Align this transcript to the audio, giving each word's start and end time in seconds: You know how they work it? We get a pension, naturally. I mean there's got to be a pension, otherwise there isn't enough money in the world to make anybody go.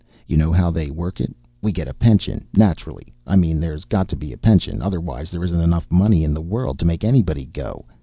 You 0.25 0.35
know 0.35 0.51
how 0.51 0.71
they 0.71 0.89
work 0.89 1.21
it? 1.21 1.35
We 1.61 1.71
get 1.71 1.87
a 1.87 1.93
pension, 1.93 2.47
naturally. 2.55 3.13
I 3.27 3.35
mean 3.35 3.59
there's 3.59 3.85
got 3.85 4.07
to 4.07 4.15
be 4.15 4.33
a 4.33 4.37
pension, 4.39 4.81
otherwise 4.81 5.29
there 5.29 5.43
isn't 5.43 5.61
enough 5.61 5.85
money 5.91 6.23
in 6.23 6.33
the 6.33 6.41
world 6.41 6.79
to 6.79 6.85
make 6.85 7.03
anybody 7.03 7.45
go. 7.45 7.85